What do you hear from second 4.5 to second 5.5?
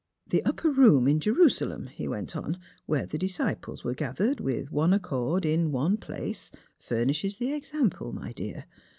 one ac cord,